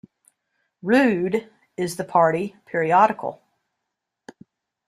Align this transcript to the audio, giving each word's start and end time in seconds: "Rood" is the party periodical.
"Rood" 0.81 1.47
is 1.77 1.95
the 1.97 2.03
party 2.03 2.55
periodical. 2.65 3.39